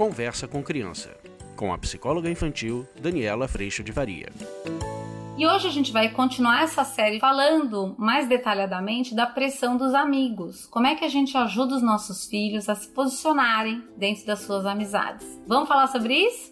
[0.00, 1.14] Conversa com Criança,
[1.54, 4.32] com a psicóloga infantil Daniela Freixo de Varia.
[5.36, 10.64] E hoje a gente vai continuar essa série falando mais detalhadamente da pressão dos amigos.
[10.64, 14.64] Como é que a gente ajuda os nossos filhos a se posicionarem dentro das suas
[14.64, 15.38] amizades?
[15.46, 16.50] Vamos falar sobre isso?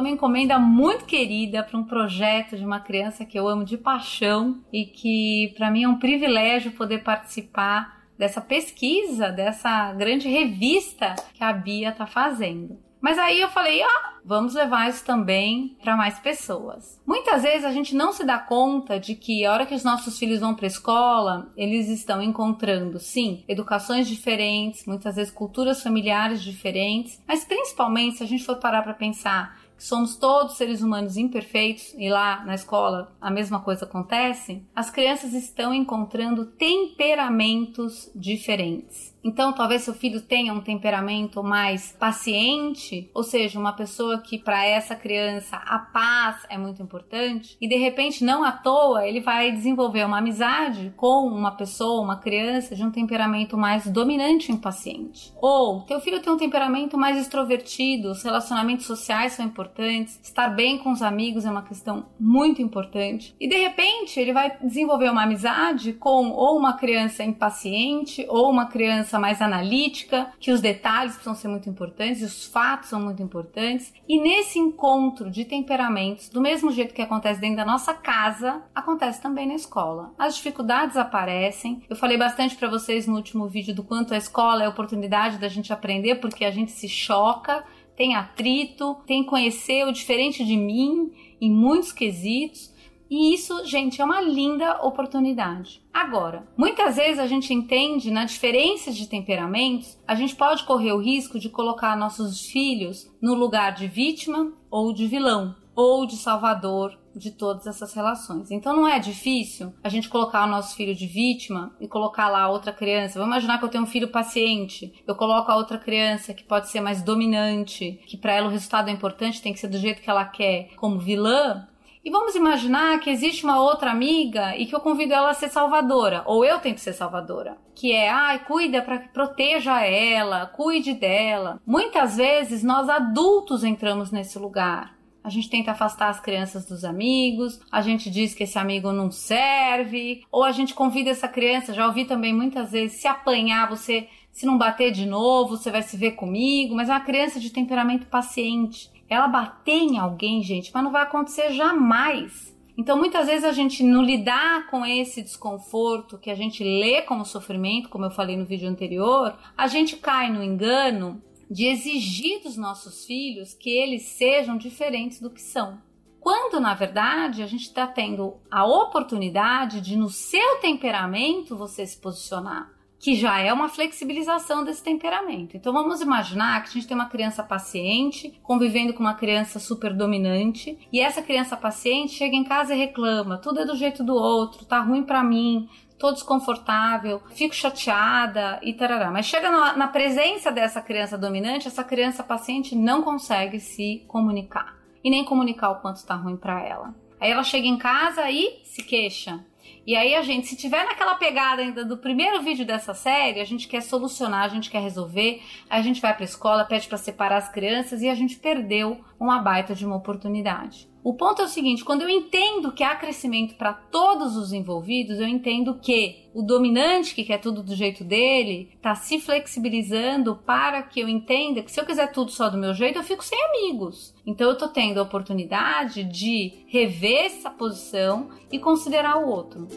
[0.00, 4.62] Uma encomenda muito querida para um projeto de uma criança que eu amo de paixão
[4.72, 11.42] e que para mim é um privilégio poder participar dessa pesquisa, dessa grande revista que
[11.42, 12.78] a Bia está fazendo.
[13.04, 16.98] Mas aí eu falei, ah, vamos levar isso também para mais pessoas.
[17.06, 20.18] Muitas vezes a gente não se dá conta de que a hora que os nossos
[20.18, 27.22] filhos vão para escola, eles estão encontrando, sim, educações diferentes, muitas vezes culturas familiares diferentes,
[27.28, 31.94] mas principalmente se a gente for parar para pensar que somos todos seres humanos imperfeitos
[31.96, 39.13] e lá na escola a mesma coisa acontece, as crianças estão encontrando temperamentos diferentes.
[39.24, 44.66] Então, talvez seu filho tenha um temperamento mais paciente, ou seja, uma pessoa que para
[44.66, 49.50] essa criança a paz é muito importante, e de repente, não à toa, ele vai
[49.50, 55.32] desenvolver uma amizade com uma pessoa, uma criança de um temperamento mais dominante e impaciente.
[55.40, 60.78] Ou teu filho tem um temperamento mais extrovertido, os relacionamentos sociais são importantes, estar bem
[60.78, 63.34] com os amigos é uma questão muito importante.
[63.40, 68.66] E de repente, ele vai desenvolver uma amizade com ou uma criança impaciente ou uma
[68.66, 73.92] criança mais analítica, que os detalhes precisam ser muito importantes, os fatos são muito importantes.
[74.08, 79.20] E nesse encontro de temperamentos, do mesmo jeito que acontece dentro da nossa casa, acontece
[79.20, 80.12] também na escola.
[80.18, 81.82] As dificuldades aparecem.
[81.88, 85.38] Eu falei bastante para vocês no último vídeo do quanto a escola é a oportunidade
[85.38, 87.64] da gente aprender, porque a gente se choca,
[87.96, 92.73] tem atrito, tem conhecer o diferente de mim em muitos quesitos.
[93.10, 95.82] E isso, gente, é uma linda oportunidade.
[95.92, 101.00] Agora, muitas vezes a gente entende na diferença de temperamentos, a gente pode correr o
[101.00, 106.98] risco de colocar nossos filhos no lugar de vítima ou de vilão, ou de salvador
[107.14, 108.50] de todas essas relações.
[108.50, 112.48] Então não é difícil a gente colocar o nosso filho de vítima e colocar lá
[112.48, 113.18] outra criança.
[113.18, 116.68] Vamos imaginar que eu tenho um filho paciente, eu coloco a outra criança que pode
[116.68, 120.02] ser mais dominante, que para ela o resultado é importante, tem que ser do jeito
[120.02, 121.66] que ela quer, como vilã.
[122.04, 125.48] E vamos imaginar que existe uma outra amiga e que eu convido ela a ser
[125.48, 130.92] salvadora, ou eu tento ser salvadora, que é, ai, cuida para que proteja ela, cuide
[130.92, 131.62] dela.
[131.66, 134.94] Muitas vezes nós adultos entramos nesse lugar.
[135.24, 139.10] A gente tenta afastar as crianças dos amigos, a gente diz que esse amigo não
[139.10, 144.08] serve, ou a gente convida essa criança, já ouvi também muitas vezes, se apanhar, você
[144.30, 147.48] se não bater de novo, você vai se ver comigo, mas é uma criança de
[147.48, 152.54] temperamento paciente ela bater em alguém, gente, mas não vai acontecer jamais.
[152.76, 157.24] Então, muitas vezes a gente não lidar com esse desconforto que a gente lê como
[157.24, 162.56] sofrimento, como eu falei no vídeo anterior, a gente cai no engano de exigir dos
[162.56, 165.78] nossos filhos que eles sejam diferentes do que são.
[166.18, 171.98] Quando, na verdade, a gente está tendo a oportunidade de, no seu temperamento, você se
[171.98, 172.73] posicionar
[173.04, 175.58] que já é uma flexibilização desse temperamento.
[175.58, 179.92] Então vamos imaginar que a gente tem uma criança paciente convivendo com uma criança super
[179.92, 184.14] dominante e essa criança paciente chega em casa e reclama, tudo é do jeito do
[184.14, 189.10] outro, tá ruim para mim, tô desconfortável, fico chateada e tarará.
[189.10, 194.78] Mas chega na, na presença dessa criança dominante, essa criança paciente não consegue se comunicar
[195.04, 196.94] e nem comunicar o quanto está ruim para ela.
[197.20, 199.44] Aí ela chega em casa e se queixa.
[199.86, 203.44] E aí a gente, se tiver naquela pegada ainda do primeiro vídeo dessa série, a
[203.44, 206.96] gente quer solucionar, a gente quer resolver, a gente vai para a escola, pede para
[206.96, 210.88] separar as crianças e a gente perdeu uma baita de uma oportunidade.
[211.04, 215.20] O ponto é o seguinte: quando eu entendo que há crescimento para todos os envolvidos,
[215.20, 220.82] eu entendo que o dominante, que quer tudo do jeito dele, está se flexibilizando para
[220.82, 223.38] que eu entenda que se eu quiser tudo só do meu jeito, eu fico sem
[223.44, 224.14] amigos.
[224.24, 229.68] Então eu estou tendo a oportunidade de rever essa posição e considerar o outro.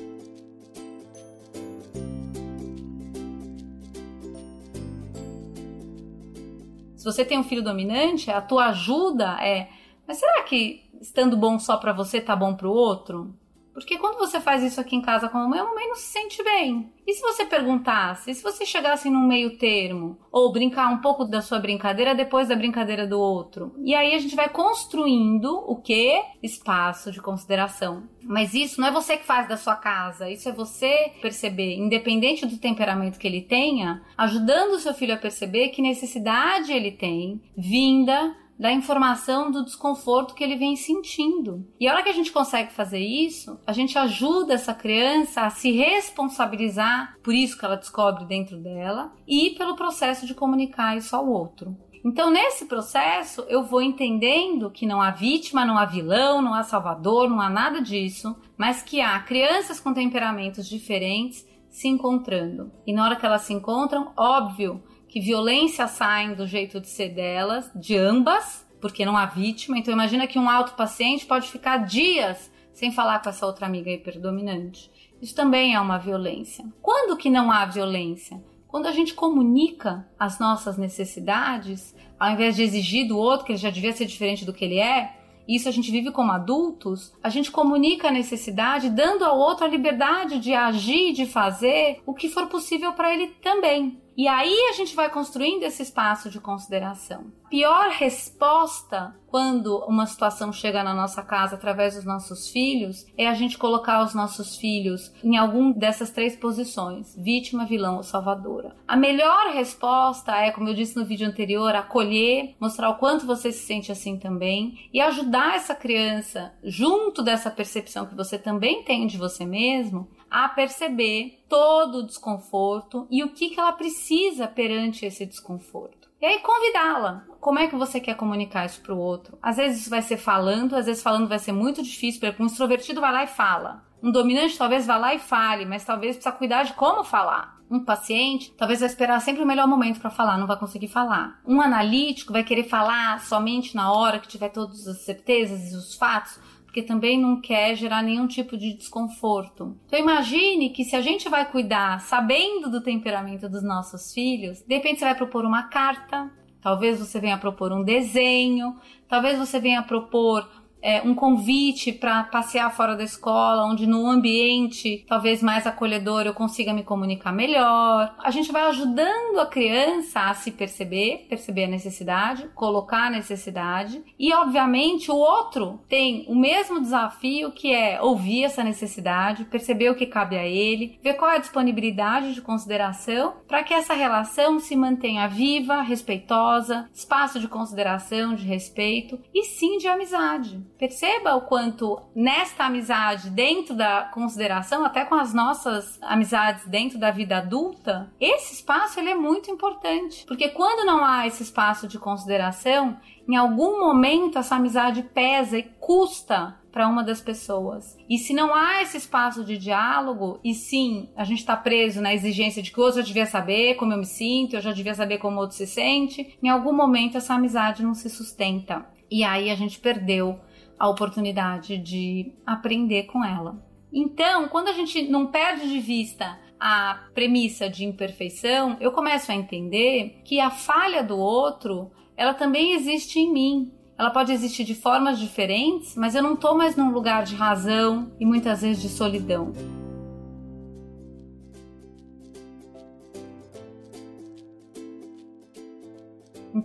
[6.95, 9.67] Se você tem um filho dominante, a tua ajuda é
[10.07, 10.86] mas será que
[11.17, 13.33] estando bom só para você tá bom para o outro?
[13.73, 16.07] Porque quando você faz isso aqui em casa com a mamãe, a mamãe não se
[16.07, 16.91] sente bem.
[17.05, 21.25] E se você perguntasse, e se você chegasse num meio termo, ou brincar um pouco
[21.25, 23.75] da sua brincadeira depois da brincadeira do outro?
[23.83, 26.19] E aí a gente vai construindo o que?
[26.41, 28.03] Espaço de consideração.
[28.23, 32.47] Mas isso não é você que faz da sua casa, isso é você perceber, independente
[32.47, 37.39] do temperamento que ele tenha, ajudando o seu filho a perceber que necessidade ele tem,
[37.55, 41.65] vinda da informação do desconforto que ele vem sentindo.
[41.79, 45.49] E a hora que a gente consegue fazer isso, a gente ajuda essa criança a
[45.49, 51.15] se responsabilizar por isso que ela descobre dentro dela e pelo processo de comunicar isso
[51.15, 51.77] ao outro.
[52.05, 56.63] Então, nesse processo, eu vou entendendo que não há vítima, não há vilão, não há
[56.63, 62.71] salvador, não há nada disso, mas que há crianças com temperamentos diferentes se encontrando.
[62.85, 64.81] E na hora que elas se encontram, óbvio
[65.17, 69.75] que violência saem do jeito de ser delas, de ambas, porque não há vítima.
[69.75, 73.89] Então imagina que um alto paciente pode ficar dias sem falar com essa outra amiga
[73.89, 74.91] hiperdominante.
[75.19, 76.63] Isso também é uma violência.
[76.83, 78.39] Quando que não há violência?
[78.67, 83.57] Quando a gente comunica as nossas necessidades, ao invés de exigir do outro que ele
[83.57, 85.15] já devia ser diferente do que ele é,
[85.47, 89.67] isso a gente vive como adultos, a gente comunica a necessidade, dando ao outro a
[89.67, 93.99] liberdade de agir, de fazer o que for possível para ele também.
[94.17, 97.31] E aí a gente vai construindo esse espaço de consideração.
[97.51, 103.35] Pior resposta quando uma situação chega na nossa casa através dos nossos filhos é a
[103.35, 108.75] gente colocar os nossos filhos em algum dessas três posições: vítima, vilão ou salvadora.
[108.87, 113.51] A melhor resposta é, como eu disse no vídeo anterior, acolher, mostrar o quanto você
[113.51, 119.05] se sente assim também e ajudar essa criança junto dessa percepção que você também tem
[119.05, 125.05] de você mesmo a perceber todo o desconforto e o que, que ela precisa perante
[125.05, 126.07] esse desconforto.
[126.19, 127.25] E aí convidá-la.
[127.39, 129.37] Como é que você quer comunicar isso para o outro?
[129.41, 132.47] Às vezes isso vai ser falando, às vezes falando vai ser muito difícil, porque um
[132.47, 133.83] extrovertido vai lá e fala.
[134.01, 137.57] Um dominante talvez vá lá e fale, mas talvez precisa cuidar de como falar.
[137.69, 141.39] Um paciente talvez vai esperar sempre o melhor momento para falar, não vai conseguir falar.
[141.45, 145.95] Um analítico vai querer falar somente na hora que tiver todas as certezas e os
[145.95, 146.39] fatos
[146.77, 149.75] porque também não quer gerar nenhum tipo de desconforto.
[149.87, 154.75] Então imagine que se a gente vai cuidar sabendo do temperamento dos nossos filhos, de
[154.75, 156.29] repente você vai propor uma carta,
[156.61, 158.75] talvez você venha propor um desenho,
[159.07, 160.47] talvez você venha propor
[160.81, 166.33] é, um convite para passear fora da escola, onde no ambiente talvez mais acolhedor eu
[166.33, 168.15] consiga me comunicar melhor.
[168.19, 174.03] A gente vai ajudando a criança a se perceber, perceber a necessidade, colocar a necessidade
[174.17, 179.95] e, obviamente, o outro tem o mesmo desafio que é ouvir essa necessidade, perceber o
[179.95, 184.59] que cabe a ele, ver qual é a disponibilidade de consideração para que essa relação
[184.59, 190.61] se mantenha viva, respeitosa, espaço de consideração, de respeito e sim de amizade.
[190.77, 197.09] Perceba o quanto nesta amizade, dentro da consideração, até com as nossas amizades dentro da
[197.09, 200.25] vida adulta, esse espaço ele é muito importante.
[200.27, 202.97] Porque quando não há esse espaço de consideração,
[203.27, 207.97] em algum momento essa amizade pesa e custa para uma das pessoas.
[208.07, 212.13] E se não há esse espaço de diálogo, e sim, a gente está preso na
[212.13, 215.17] exigência de que outro já devia saber como eu me sinto, eu já devia saber
[215.17, 218.85] como o outro se sente, em algum momento essa amizade não se sustenta.
[219.09, 220.39] E aí a gente perdeu
[220.79, 223.63] a oportunidade de aprender com ela.
[223.91, 229.35] Então, quando a gente não perde de vista a premissa de imperfeição, eu começo a
[229.35, 233.71] entender que a falha do outro, ela também existe em mim.
[233.97, 238.11] Ela pode existir de formas diferentes, mas eu não estou mais num lugar de razão
[238.19, 239.53] e muitas vezes de solidão.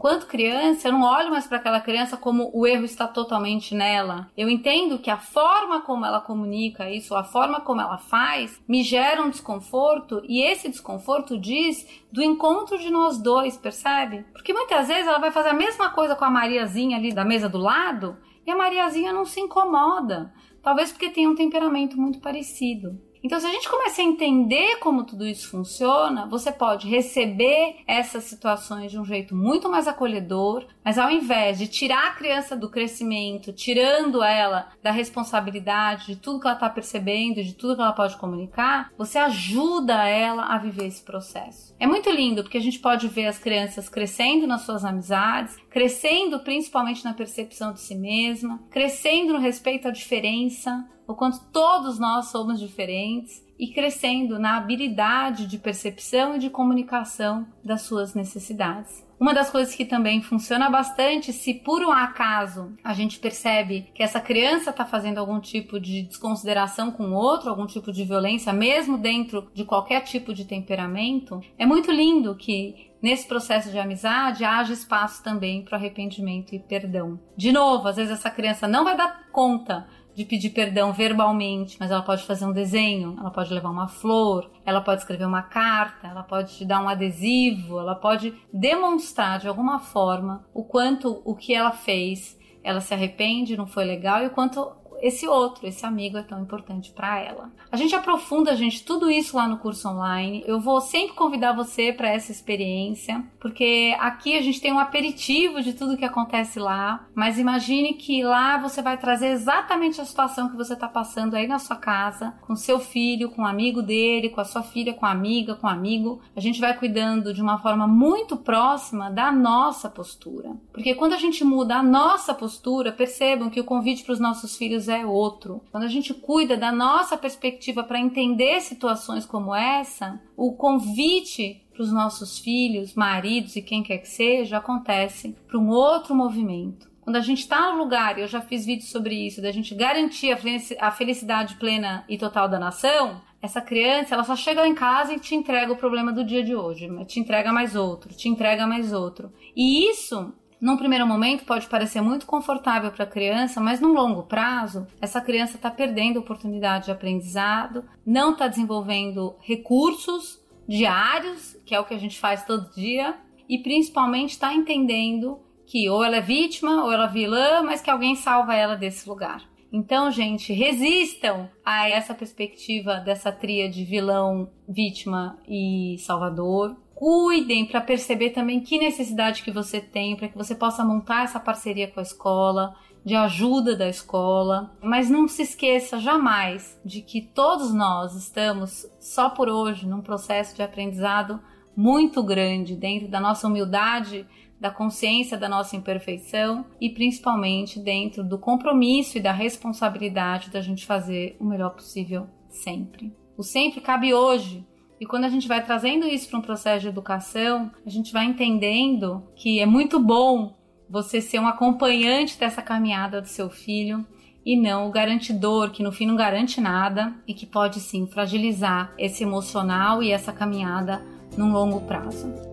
[0.03, 4.29] Enquanto criança, eu não olho mais para aquela criança como o erro está totalmente nela.
[4.37, 8.83] Eu entendo que a forma como ela comunica isso, a forma como ela faz, me
[8.83, 14.27] gera um desconforto e esse desconforto diz do encontro de nós dois, percebe?
[14.33, 17.49] Porque muitas vezes ela vai fazer a mesma coisa com a Mariazinha ali da mesa
[17.49, 20.35] do lado e a Mariazinha não se incomoda.
[20.65, 23.01] Talvez porque tem um temperamento muito parecido.
[23.23, 28.25] Então, se a gente começa a entender como tudo isso funciona, você pode receber essas
[28.25, 32.69] situações de um jeito muito mais acolhedor, mas ao invés de tirar a criança do
[32.69, 37.93] crescimento, tirando ela da responsabilidade de tudo que ela está percebendo, de tudo que ela
[37.93, 41.75] pode comunicar, você ajuda ela a viver esse processo.
[41.79, 46.41] É muito lindo porque a gente pode ver as crianças crescendo nas suas amizades, crescendo
[46.41, 52.27] principalmente na percepção de si mesma, crescendo no respeito à diferença, o quanto todos nós
[52.27, 59.05] somos diferentes e crescendo na habilidade de percepção e de comunicação das suas necessidades.
[59.21, 64.03] Uma das coisas que também funciona bastante, se por um acaso a gente percebe que
[64.03, 68.53] essa criança está fazendo algum tipo de desconsideração com o outro, algum tipo de violência,
[68.53, 74.45] mesmo dentro de qualquer tipo de temperamento, é muito lindo que nesse processo de amizade
[74.45, 77.21] haja espaço também para arrependimento e perdão.
[77.37, 81.91] De novo, às vezes essa criança não vai dar conta de pedir perdão verbalmente, mas
[81.91, 86.07] ela pode fazer um desenho, ela pode levar uma flor, ela pode escrever uma carta,
[86.07, 91.35] ela pode te dar um adesivo, ela pode demonstrar de alguma forma o quanto o
[91.35, 94.71] que ela fez ela se arrepende, não foi legal, e o quanto
[95.03, 97.51] esse outro, esse amigo é tão importante para ela.
[97.73, 100.45] A gente aprofunda, gente, tudo isso lá no curso online.
[100.47, 105.61] Eu vou sempre convidar você para essa experiência, porque aqui a gente tem um aperitivo
[105.61, 110.49] de tudo que acontece lá, mas imagine que lá você vai trazer exatamente a situação
[110.49, 114.29] que você está passando aí na sua casa, com seu filho, com um amigo dele,
[114.29, 116.21] com a sua filha, com a amiga, com o amigo.
[116.37, 120.53] A gente vai cuidando de uma forma muito próxima da nossa postura.
[120.73, 124.57] Porque quando a gente muda a nossa postura, percebam que o convite para os nossos
[124.57, 125.63] filhos é outro.
[125.71, 131.83] Quando a gente cuida da nossa perspectiva para entender situações como essa, o convite para
[131.83, 136.91] os nossos filhos, maridos e quem quer que seja acontece para um outro movimento.
[137.01, 140.37] Quando a gente está no lugar, eu já fiz vídeo sobre isso, da gente garantir
[140.79, 145.19] a felicidade plena e total da nação, essa criança ela só chega em casa e
[145.19, 148.93] te entrega o problema do dia de hoje, te entrega mais outro, te entrega mais
[148.93, 149.33] outro.
[149.57, 150.33] E isso
[150.63, 155.21] num primeiro momento pode parecer muito confortável para a criança, mas num longo prazo, essa
[155.21, 161.95] criança está perdendo oportunidade de aprendizado, não está desenvolvendo recursos diários, que é o que
[161.95, 163.17] a gente faz todo dia,
[163.49, 167.91] e principalmente está entendendo que ou ela é vítima ou ela é vilã, mas que
[167.91, 169.43] alguém salva ela desse lugar.
[169.73, 178.31] Então, gente, resistam a essa perspectiva dessa tríade vilão, vítima e salvador cuidem para perceber
[178.31, 182.03] também que necessidade que você tem para que você possa montar essa parceria com a
[182.05, 188.87] escola, de ajuda da escola, mas não se esqueça jamais de que todos nós estamos
[189.01, 191.41] só por hoje num processo de aprendizado
[191.77, 194.25] muito grande dentro da nossa humildade,
[194.61, 200.87] da consciência da nossa imperfeição e principalmente dentro do compromisso e da responsabilidade da gente
[200.87, 203.13] fazer o melhor possível sempre.
[203.37, 204.65] O sempre cabe hoje,
[205.03, 208.25] e quando a gente vai trazendo isso para um processo de educação, a gente vai
[208.25, 210.57] entendendo que é muito bom
[210.89, 214.07] você ser um acompanhante dessa caminhada do seu filho
[214.47, 218.95] e não o garantidor, que no fim não garante nada e que pode sim fragilizar
[218.97, 221.05] esse emocional e essa caminhada
[221.37, 222.52] num longo prazo.